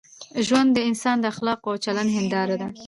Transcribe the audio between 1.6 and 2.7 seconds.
او چلند هنداره ده.